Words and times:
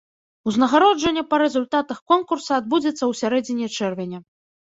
Узнагароджанне 0.51 1.23
па 1.33 1.39
рэзультатах 1.41 1.97
конкурса 2.13 2.51
адбудзецца 2.61 2.97
ў 3.05 3.13
сярэдзіне 3.21 3.67
чэрвеня. 3.77 4.19